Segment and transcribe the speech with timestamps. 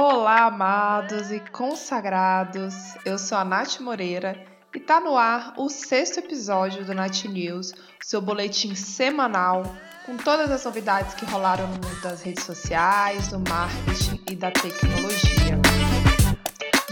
[0.00, 2.72] Olá, amados e consagrados.
[3.04, 4.40] Eu sou a Nath Moreira
[4.72, 9.64] e tá no ar o sexto episódio do Nath News, seu boletim semanal
[10.06, 14.52] com todas as novidades que rolaram no mundo das redes sociais, do marketing e da
[14.52, 15.57] tecnologia.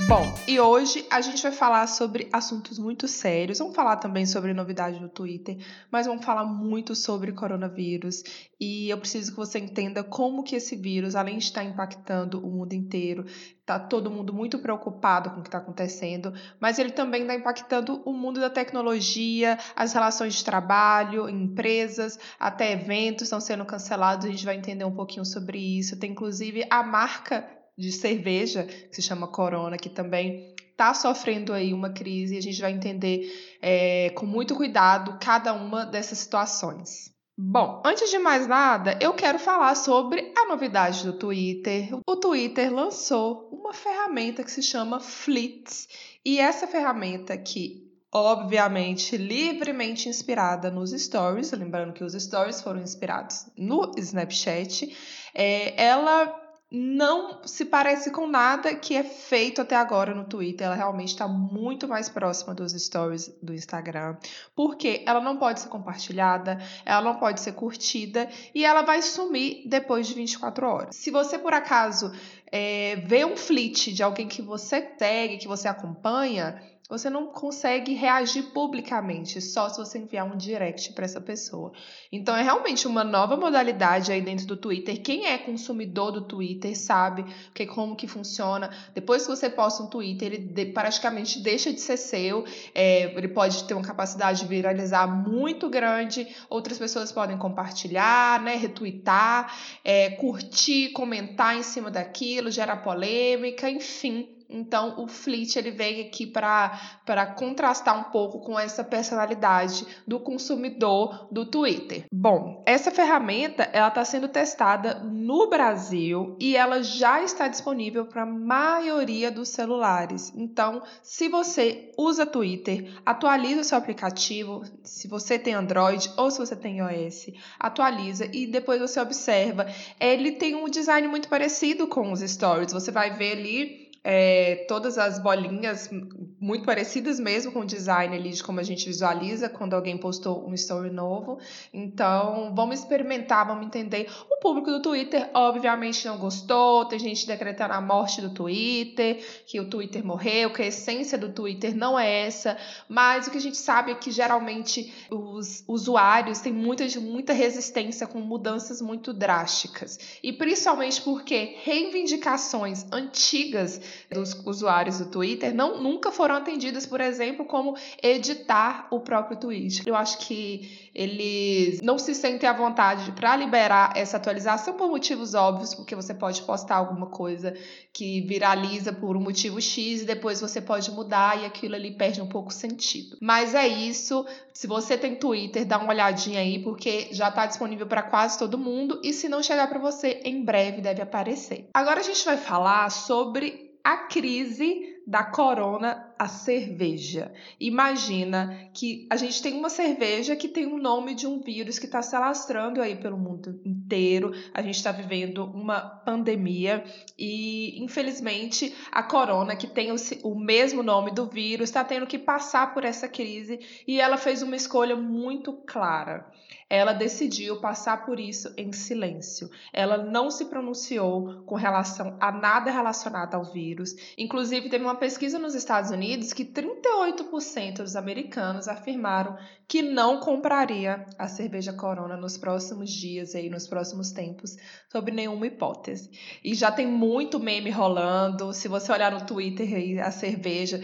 [0.08, 3.58] Bom, e hoje a gente vai falar sobre assuntos muito sérios.
[3.58, 5.58] Vamos falar também sobre novidade no Twitter,
[5.90, 8.22] mas vamos falar muito sobre coronavírus.
[8.60, 12.48] E eu preciso que você entenda como que esse vírus, além de estar impactando o
[12.48, 13.24] mundo inteiro,
[13.66, 18.00] tá todo mundo muito preocupado com o que está acontecendo, mas ele também está impactando
[18.04, 24.24] o mundo da tecnologia, as relações de trabalho, empresas, até eventos estão sendo cancelados.
[24.24, 25.98] A gente vai entender um pouquinho sobre isso.
[25.98, 31.72] Tem inclusive a marca de cerveja, que se chama Corona, que também está sofrendo aí
[31.72, 37.14] uma crise e a gente vai entender é, com muito cuidado cada uma dessas situações.
[37.38, 41.90] Bom, antes de mais nada, eu quero falar sobre a novidade do Twitter.
[42.06, 45.86] O Twitter lançou uma ferramenta que se chama Flits,
[46.24, 53.46] e essa ferramenta que obviamente livremente inspirada nos stories, lembrando que os stories foram inspirados
[53.56, 54.96] no Snapchat,
[55.34, 60.66] é, ela não se parece com nada que é feito até agora no Twitter.
[60.66, 64.16] Ela realmente está muito mais próxima dos stories do Instagram,
[64.54, 69.62] porque ela não pode ser compartilhada, ela não pode ser curtida e ela vai sumir
[69.66, 70.96] depois de 24 horas.
[70.96, 72.12] Se você por acaso
[72.50, 77.94] é, vê um flit de alguém que você segue, que você acompanha, você não consegue
[77.94, 81.72] reagir publicamente, só se você enviar um direct para essa pessoa.
[82.12, 85.02] Então é realmente uma nova modalidade aí dentro do Twitter.
[85.02, 88.70] Quem é consumidor do Twitter sabe que como que funciona.
[88.94, 92.44] Depois que você posta um Twitter, ele praticamente deixa de ser seu.
[92.72, 96.28] É, ele pode ter uma capacidade de viralizar muito grande.
[96.48, 99.52] Outras pessoas podem compartilhar, né, retweetar,
[99.84, 106.26] é, curtir, comentar em cima daquilo, gerar polêmica, enfim então, o Fleet ele vem aqui
[106.26, 112.04] para contrastar um pouco com essa personalidade do consumidor do Twitter.
[112.12, 118.22] Bom, essa ferramenta ela está sendo testada no Brasil e ela já está disponível para
[118.22, 120.32] a maioria dos celulares.
[120.36, 124.62] Então, se você usa Twitter, atualiza o seu aplicativo.
[124.84, 127.26] Se você tem Android ou se você tem iOS,
[127.58, 129.66] atualiza e depois você observa.
[129.98, 132.72] Ele tem um design muito parecido com os Stories.
[132.72, 135.90] Você vai ver ali é, todas as bolinhas
[136.38, 140.48] muito parecidas mesmo com o design ali de como a gente visualiza quando alguém postou
[140.48, 141.40] um story novo.
[141.74, 144.08] Então, vamos experimentar, vamos entender.
[144.30, 146.84] O público do Twitter, obviamente, não gostou.
[146.84, 151.30] Tem gente decretando a morte do Twitter, que o Twitter morreu, que a essência do
[151.30, 152.56] Twitter não é essa.
[152.88, 158.06] Mas o que a gente sabe é que geralmente os usuários têm muita, muita resistência
[158.06, 159.98] com mudanças muito drásticas.
[160.22, 163.80] E principalmente porque reivindicações antigas
[164.10, 169.82] dos usuários do Twitter não nunca foram atendidas, por exemplo, como editar o próprio tweet.
[169.86, 175.34] Eu acho que eles não se sentem à vontade para liberar essa atualização por motivos
[175.34, 177.54] óbvios, porque você pode postar alguma coisa
[177.92, 182.20] que viraliza por um motivo X e depois você pode mudar e aquilo ali perde
[182.20, 183.16] um pouco sentido.
[183.20, 184.26] Mas é isso.
[184.52, 188.58] Se você tem Twitter, dá uma olhadinha aí, porque já está disponível para quase todo
[188.58, 191.68] mundo e se não chegar para você, em breve deve aparecer.
[191.74, 197.32] Agora a gente vai falar sobre a crise da corona a cerveja.
[197.60, 201.86] Imagina que a gente tem uma cerveja que tem o nome de um vírus que
[201.86, 204.32] está se alastrando aí pelo mundo inteiro.
[204.54, 206.84] A gente está vivendo uma pandemia
[207.18, 212.72] e, infelizmente, a corona, que tem o, mesmo nome do vírus, está tendo que passar
[212.72, 216.26] por essa crise e ela fez uma escolha muito clara.
[216.68, 219.48] Ela decidiu passar por isso em silêncio.
[219.72, 223.94] Ela não se pronunciou com relação a nada relacionado ao vírus.
[224.18, 229.36] Inclusive, teve uma pesquisa nos Estados Unidos que 38% dos americanos afirmaram
[229.68, 234.56] que não compraria a cerveja Corona nos próximos dias e nos próximos tempos,
[234.90, 236.10] sob nenhuma hipótese.
[236.44, 238.52] E já tem muito meme rolando.
[238.52, 240.80] Se você olhar no Twitter aí, a cerveja,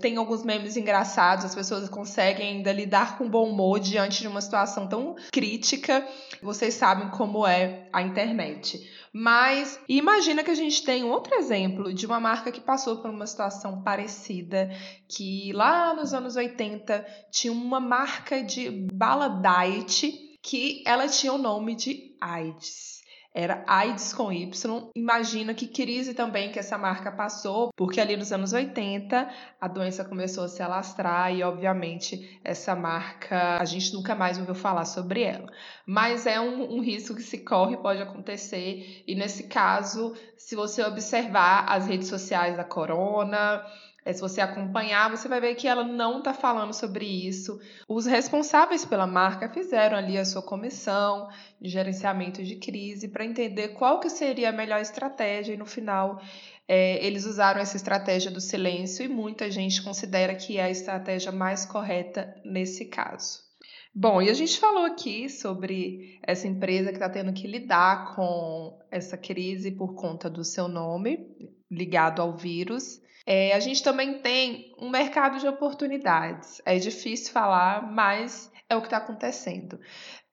[0.00, 4.40] tem alguns memes engraçados, as pessoas conseguem ainda lidar com bom humor diante de uma
[4.40, 6.06] situação tão crítica,
[6.40, 8.80] vocês sabem como é a internet.
[9.12, 13.26] Mas imagina que a gente tem outro exemplo de uma marca que passou por uma
[13.26, 14.70] situação parecida,
[15.08, 21.38] que lá nos anos 80 tinha uma marca de bala diet que ela tinha o
[21.38, 22.89] nome de AIDS.
[23.34, 24.90] Era AIDS com Y.
[24.94, 29.28] Imagina que crise também que essa marca passou, porque ali nos anos 80
[29.60, 34.54] a doença começou a se alastrar e, obviamente, essa marca a gente nunca mais ouviu
[34.54, 35.46] falar sobre ela.
[35.86, 40.82] Mas é um, um risco que se corre, pode acontecer, e nesse caso, se você
[40.82, 43.62] observar as redes sociais da Corona,
[44.06, 47.60] se você acompanhar, você vai ver que ela não está falando sobre isso.
[47.88, 51.28] Os responsáveis pela marca fizeram ali a sua comissão
[51.60, 56.20] de gerenciamento de crise para entender qual que seria a melhor estratégia e no final
[56.66, 61.32] é, eles usaram essa estratégia do silêncio e muita gente considera que é a estratégia
[61.32, 63.49] mais correta nesse caso.
[63.92, 68.78] Bom, e a gente falou aqui sobre essa empresa que está tendo que lidar com
[68.90, 71.26] essa crise por conta do seu nome
[71.68, 73.00] ligado ao vírus.
[73.26, 76.62] É, a gente também tem um mercado de oportunidades.
[76.64, 79.78] É difícil falar, mas é o que está acontecendo.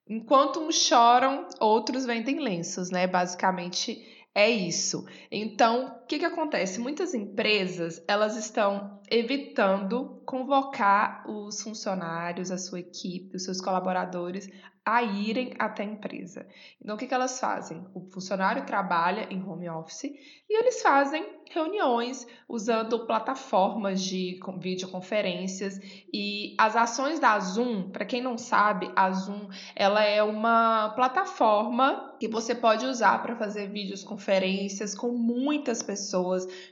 [0.08, 3.06] Enquanto uns choram, outros vendem lenços, né?
[3.06, 3.98] Basicamente
[4.34, 5.04] é isso.
[5.30, 6.80] Então, que, que acontece?
[6.80, 14.48] Muitas empresas elas estão evitando convocar os funcionários, a sua equipe, os seus colaboradores
[14.88, 16.46] a irem até a empresa.
[16.80, 17.86] Então, o que, que elas fazem?
[17.92, 25.78] O funcionário trabalha em home office e eles fazem reuniões usando plataformas de videoconferências
[26.12, 32.16] e as ações da Zoom, para quem não sabe, a Zoom ela é uma plataforma
[32.18, 35.97] que você pode usar para fazer videoconferências com muitas pessoas.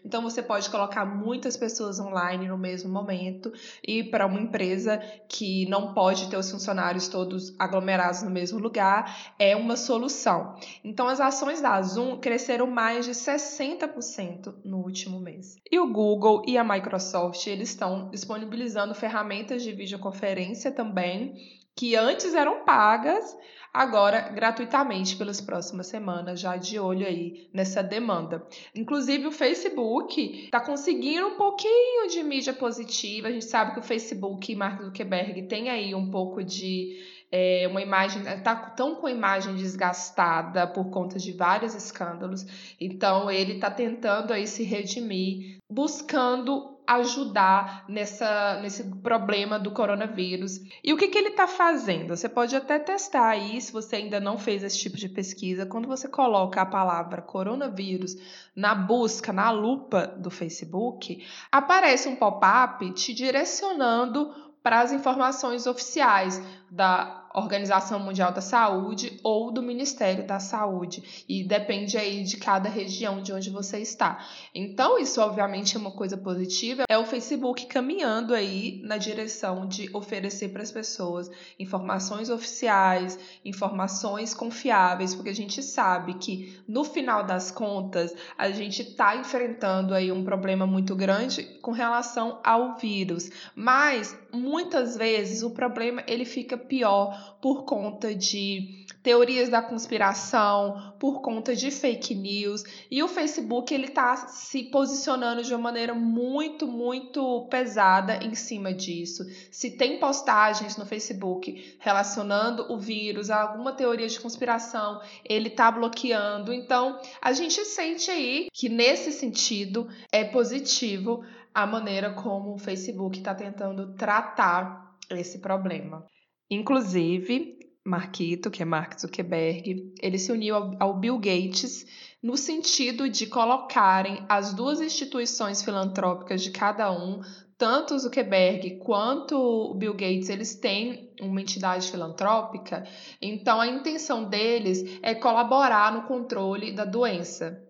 [0.04, 3.52] Então você pode colocar muitas pessoas online no mesmo momento
[3.86, 9.34] e para uma empresa que não pode ter os funcionários todos aglomerados no mesmo lugar,
[9.38, 10.54] é uma solução.
[10.84, 15.56] Então as ações da Zoom cresceram mais de 60% no último mês.
[15.70, 21.34] E o Google e a Microsoft, eles estão disponibilizando ferramentas de videoconferência também,
[21.76, 23.36] que antes eram pagas,
[23.72, 28.42] agora gratuitamente pelas próximas semanas, já de olho aí nessa demanda.
[28.74, 33.28] Inclusive o Facebook está conseguindo um pouquinho de mídia positiva.
[33.28, 36.98] A gente sabe que o Facebook e Mark Zuckerberg tem aí um pouco de
[37.30, 42.46] é, uma imagem, tá tão com a imagem desgastada por conta de vários escândalos,
[42.80, 50.60] então ele está tentando aí se redimir, buscando ajudar nessa, nesse problema do coronavírus.
[50.84, 52.16] E o que, que ele está fazendo?
[52.16, 55.88] Você pode até testar aí, se você ainda não fez esse tipo de pesquisa, quando
[55.88, 58.14] você coloca a palavra coronavírus
[58.54, 66.42] na busca, na lupa do Facebook, aparece um pop-up te direcionando para as informações oficiais
[66.68, 72.68] da Organização Mundial da Saúde ou do Ministério da Saúde, e depende aí de cada
[72.68, 74.26] região de onde você está.
[74.54, 79.94] Então, isso obviamente é uma coisa positiva, é o Facebook caminhando aí na direção de
[79.94, 87.22] oferecer para as pessoas informações oficiais, informações confiáveis, porque a gente sabe que no final
[87.22, 93.30] das contas a gente está enfrentando aí um problema muito grande com relação ao vírus,
[93.54, 101.20] mas muitas vezes o problema ele fica pior por conta de teorias da conspiração, por
[101.20, 102.64] conta de fake news.
[102.90, 108.74] E o Facebook ele está se posicionando de uma maneira muito, muito pesada em cima
[108.74, 109.24] disso.
[109.48, 115.70] Se tem postagens no Facebook relacionando o vírus a alguma teoria de conspiração, ele está
[115.70, 116.52] bloqueando.
[116.52, 121.24] Então, a gente sente aí que nesse sentido é positivo
[121.56, 126.04] a maneira como o Facebook está tentando tratar esse problema.
[126.50, 131.86] Inclusive, Marquito, que é Mark Zuckerberg, ele se uniu ao, ao Bill Gates
[132.22, 137.22] no sentido de colocarem as duas instituições filantrópicas de cada um,
[137.56, 142.86] tanto o Zuckerberg quanto o Bill Gates, eles têm uma entidade filantrópica,
[143.22, 147.65] então a intenção deles é colaborar no controle da doença.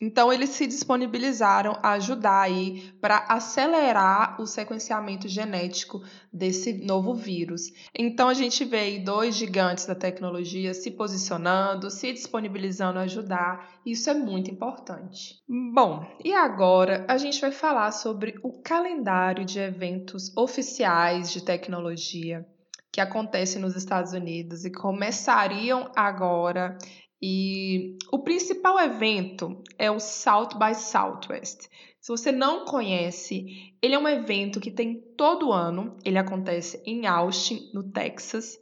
[0.00, 7.62] Então, eles se disponibilizaram a ajudar aí para acelerar o sequenciamento genético desse novo vírus.
[7.94, 13.80] Então, a gente vê aí dois gigantes da tecnologia se posicionando, se disponibilizando a ajudar.
[13.86, 15.36] Isso é muito importante.
[15.48, 22.44] Bom, e agora a gente vai falar sobre o calendário de eventos oficiais de tecnologia
[22.92, 26.78] que acontece nos Estados Unidos e começariam agora
[27.28, 31.68] e o principal evento é o South by Southwest.
[32.00, 37.04] Se você não conhece, ele é um evento que tem todo ano, ele acontece em
[37.04, 38.56] Austin, no Texas,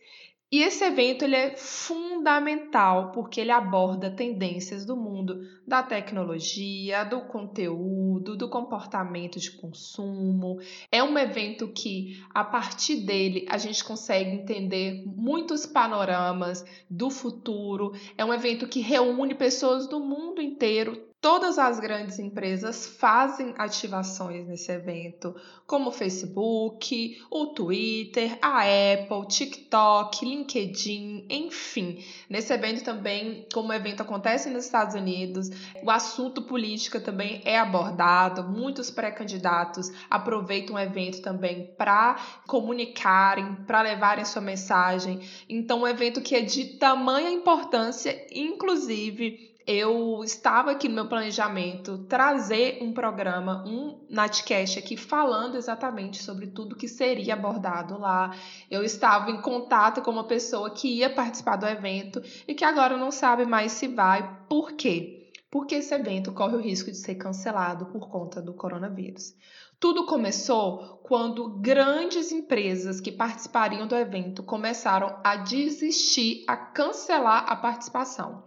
[0.55, 7.23] E esse evento ele é fundamental porque ele aborda tendências do mundo da tecnologia, do
[7.23, 10.61] conteúdo, do comportamento de consumo.
[10.93, 17.91] É um evento que, a partir dele, a gente consegue entender muitos panoramas do futuro.
[18.17, 24.47] É um evento que reúne pessoas do mundo inteiro, Todas as grandes empresas fazem ativações
[24.47, 25.35] nesse evento,
[25.67, 32.05] como o Facebook, o Twitter, a Apple, TikTok, LinkedIn, enfim.
[32.29, 35.49] Nesse evento também, como o evento acontece nos Estados Unidos,
[35.83, 38.45] o assunto política também é abordado.
[38.45, 42.17] Muitos pré-candidatos aproveitam o evento também para
[42.47, 45.23] comunicarem, para levarem sua mensagem.
[45.49, 51.99] Então, um evento que é de tamanha importância, inclusive eu estava aqui no meu planejamento
[52.07, 58.37] trazer um programa, um Natcast aqui falando exatamente sobre tudo que seria abordado lá.
[58.71, 62.97] Eu estava em contato com uma pessoa que ia participar do evento e que agora
[62.97, 64.39] não sabe mais se vai.
[64.49, 65.31] Por quê?
[65.51, 69.35] Porque esse evento corre o risco de ser cancelado por conta do coronavírus.
[69.81, 77.57] Tudo começou quando grandes empresas que participariam do evento começaram a desistir, a cancelar a
[77.57, 78.45] participação.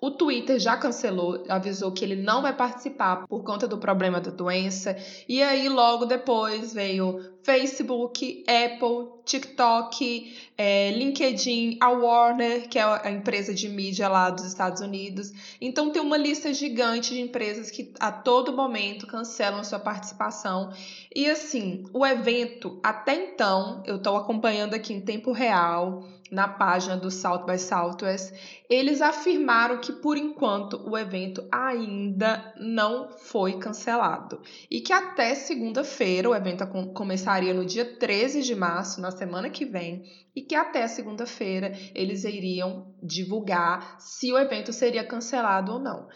[0.00, 4.30] O Twitter já cancelou, avisou que ele não vai participar por conta do problema da
[4.30, 4.96] doença.
[5.28, 13.10] E aí, logo depois, veio Facebook, Apple, TikTok, é, LinkedIn, a Warner, que é a
[13.10, 15.32] empresa de mídia lá dos Estados Unidos.
[15.60, 20.72] Então, tem uma lista gigante de empresas que a todo momento cancelam sua participação.
[21.14, 26.96] E assim, o evento, até então, eu estou acompanhando aqui em tempo real na página
[26.96, 28.32] do South by Southwest,
[28.68, 34.40] eles afirmaram que por enquanto o evento ainda não foi cancelado
[34.70, 39.64] e que até segunda-feira, o evento começaria no dia 13 de março, na semana que
[39.64, 40.04] vem,
[40.34, 46.08] e que até segunda-feira eles iriam divulgar se o evento seria cancelado ou não.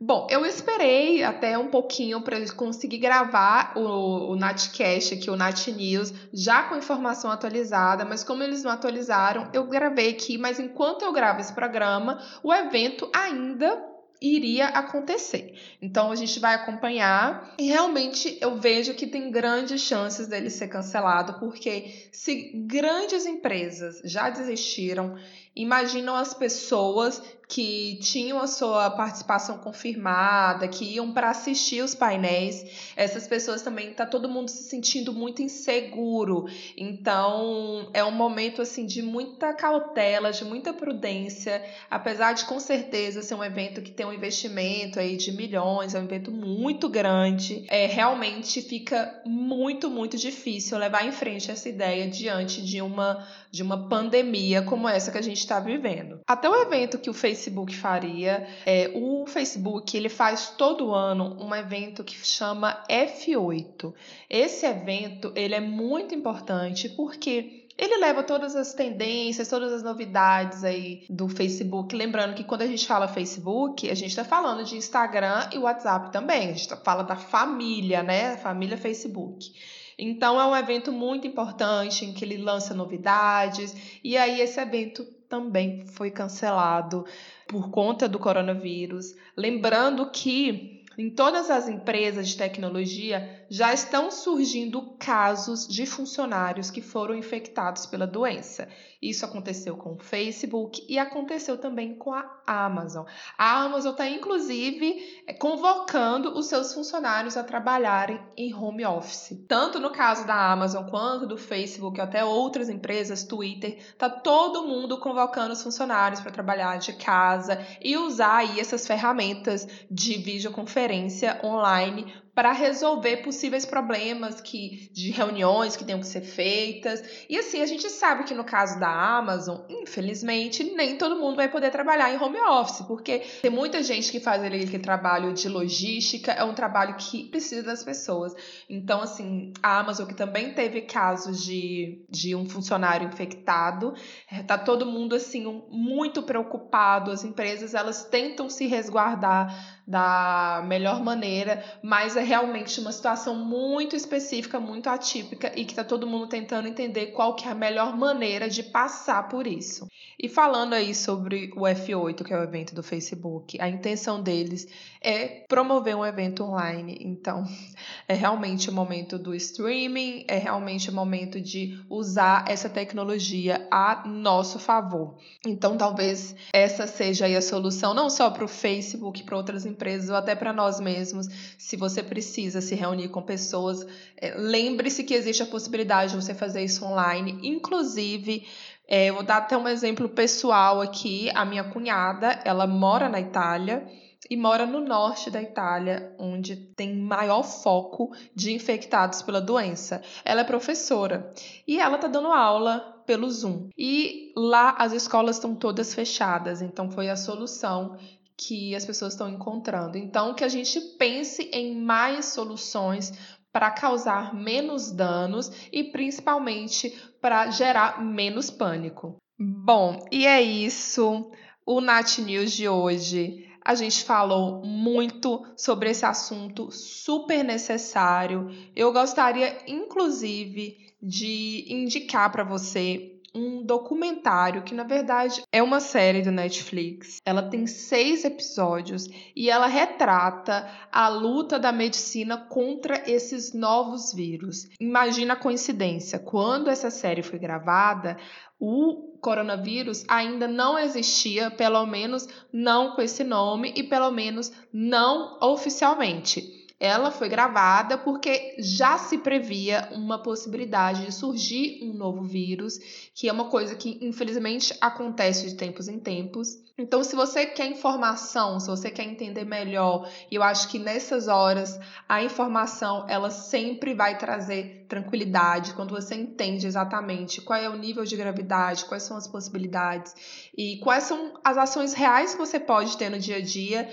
[0.00, 5.66] Bom, eu esperei até um pouquinho para conseguir gravar o, o Natcast aqui, o Nat
[5.66, 11.02] News, já com informação atualizada, mas como eles não atualizaram, eu gravei aqui, mas enquanto
[11.02, 13.76] eu gravo esse programa, o evento ainda
[14.20, 15.54] iria acontecer.
[15.80, 20.68] Então a gente vai acompanhar e realmente eu vejo que tem grandes chances dele ser
[20.68, 25.16] cancelado, porque se grandes empresas já desistiram,
[25.58, 32.92] imaginam as pessoas que tinham a sua participação confirmada, que iam para assistir os painéis,
[32.94, 36.44] essas pessoas também tá todo mundo se sentindo muito inseguro.
[36.76, 43.22] Então, é um momento assim de muita cautela, de muita prudência, apesar de com certeza
[43.22, 47.64] ser um evento que tem um investimento aí de milhões, é um evento muito grande.
[47.68, 53.62] É realmente fica muito, muito difícil levar em frente essa ideia diante de uma de
[53.62, 56.20] uma pandemia como essa que a gente está vivendo.
[56.26, 58.46] Até o evento que o Facebook faria.
[58.66, 63.92] É, o Facebook ele faz todo ano um evento que chama F8.
[64.28, 70.64] Esse evento ele é muito importante porque ele leva todas as tendências, todas as novidades
[70.64, 71.94] aí do Facebook.
[71.94, 76.10] Lembrando que quando a gente fala Facebook, a gente está falando de Instagram e WhatsApp
[76.10, 76.48] também.
[76.48, 78.36] A gente tá, fala da família, né?
[78.36, 79.52] Família Facebook.
[79.96, 83.76] Então é um evento muito importante em que ele lança novidades.
[84.02, 87.04] E aí esse evento também foi cancelado
[87.46, 89.14] por conta do coronavírus.
[89.36, 96.82] Lembrando que em todas as empresas de tecnologia já estão surgindo casos de funcionários que
[96.82, 98.68] foram infectados pela doença.
[99.00, 103.06] Isso aconteceu com o Facebook e aconteceu também com a Amazon.
[103.38, 109.38] A Amazon está, inclusive, é, convocando os seus funcionários a trabalharem em home office.
[109.46, 114.98] Tanto no caso da Amazon quanto do Facebook, até outras empresas, Twitter, tá todo mundo
[114.98, 122.12] convocando os funcionários para trabalhar de casa e usar aí essas ferramentas de videoconferência online
[122.38, 127.02] para resolver possíveis problemas que de reuniões que tenham que ser feitas.
[127.28, 131.48] E assim, a gente sabe que no caso da Amazon, infelizmente, nem todo mundo vai
[131.48, 136.30] poder trabalhar em home office, porque tem muita gente que faz aquele trabalho de logística,
[136.30, 138.32] é um trabalho que precisa das pessoas.
[138.70, 143.94] Então, assim, a Amazon que também teve casos de, de um funcionário infectado,
[144.30, 151.02] é, tá todo mundo assim muito preocupado, as empresas elas tentam se resguardar da melhor
[151.02, 156.26] maneira, mas é realmente uma situação muito específica, muito atípica e que está todo mundo
[156.26, 159.88] tentando entender qual que é a melhor maneira de passar por isso.
[160.20, 164.66] E falando aí sobre o F8, que é o evento do Facebook, a intenção deles
[165.00, 166.98] é promover um evento online.
[167.00, 167.44] Então,
[168.06, 174.06] é realmente o momento do streaming, é realmente o momento de usar essa tecnologia a
[174.06, 175.16] nosso favor.
[175.46, 179.77] Então, talvez essa seja a solução, não só para o Facebook, para outras empresas,
[180.10, 181.26] ou até para nós mesmos.
[181.56, 186.34] Se você precisa se reunir com pessoas, é, lembre-se que existe a possibilidade de você
[186.34, 188.46] fazer isso online, inclusive.
[188.86, 191.30] É, eu vou dar até um exemplo pessoal aqui.
[191.34, 193.86] A minha cunhada, ela mora na Itália
[194.30, 200.02] e mora no norte da Itália, onde tem maior foco de infectados pela doença.
[200.24, 201.32] Ela é professora
[201.66, 203.70] e ela está dando aula pelo Zoom.
[203.76, 207.96] E lá as escolas estão todas fechadas, então foi a solução
[208.38, 209.98] que as pessoas estão encontrando.
[209.98, 213.12] Então, que a gente pense em mais soluções
[213.52, 219.16] para causar menos danos e principalmente para gerar menos pânico.
[219.36, 221.30] Bom, e é isso.
[221.66, 228.48] O Nat News de hoje a gente falou muito sobre esse assunto super necessário.
[228.74, 236.22] Eu gostaria, inclusive, de indicar para você um documentário que, na verdade, é uma série
[236.22, 237.20] do Netflix.
[237.24, 244.68] Ela tem seis episódios e ela retrata a luta da medicina contra esses novos vírus.
[244.80, 246.18] Imagina a coincidência.
[246.18, 248.16] Quando essa série foi gravada,
[248.58, 255.38] o coronavírus ainda não existia, pelo menos não com esse nome e pelo menos não
[255.40, 256.57] oficialmente.
[256.80, 262.78] Ela foi gravada porque já se previa uma possibilidade de surgir um novo vírus,
[263.14, 266.56] que é uma coisa que infelizmente acontece de tempos em tempos.
[266.80, 271.76] Então, se você quer informação, se você quer entender melhor, eu acho que nessas horas
[272.08, 278.04] a informação ela sempre vai trazer tranquilidade quando você entende exatamente qual é o nível
[278.04, 280.14] de gravidade, quais são as possibilidades
[280.56, 283.88] e quais são as ações reais que você pode ter no dia a dia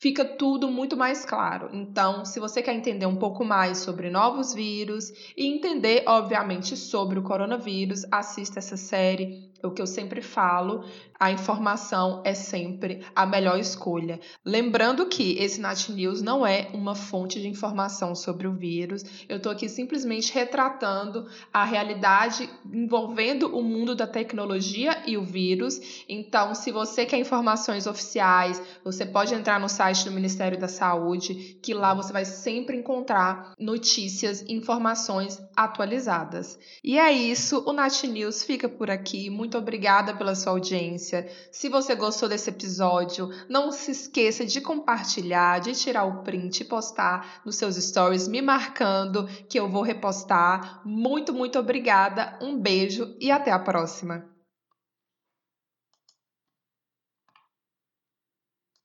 [0.00, 1.68] fica tudo muito mais claro.
[1.72, 7.18] Então, se você quer entender um pouco mais sobre novos vírus e entender, obviamente, sobre
[7.18, 9.47] o coronavírus, assista essa série.
[9.62, 10.84] O que eu sempre falo,
[11.18, 14.20] a informação é sempre a melhor escolha.
[14.44, 19.38] Lembrando que esse Nat News não é uma fonte de informação sobre o vírus, eu
[19.38, 26.04] estou aqui simplesmente retratando a realidade envolvendo o mundo da tecnologia e o vírus.
[26.08, 31.58] Então, se você quer informações oficiais, você pode entrar no site do Ministério da Saúde,
[31.62, 36.58] que lá você vai sempre encontrar notícias e informações atualizadas.
[36.84, 39.28] E é isso, o Nat News fica por aqui.
[39.28, 41.30] Muito obrigada pela sua audiência.
[41.50, 46.64] Se você gostou desse episódio, não se esqueça de compartilhar, de tirar o print e
[46.64, 50.82] postar nos seus stories, me marcando que eu vou repostar.
[50.84, 52.38] Muito, muito obrigada.
[52.42, 54.27] Um beijo e até a próxima.